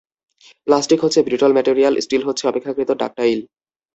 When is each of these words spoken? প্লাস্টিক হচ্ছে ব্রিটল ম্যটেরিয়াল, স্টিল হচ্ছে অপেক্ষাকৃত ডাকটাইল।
প্লাস্টিক 0.67 0.99
হচ্ছে 1.03 1.19
ব্রিটল 1.27 1.51
ম্যটেরিয়াল, 1.55 1.93
স্টিল 2.05 2.23
হচ্ছে 2.27 2.43
অপেক্ষাকৃত 2.47 2.89
ডাকটাইল। 3.01 3.39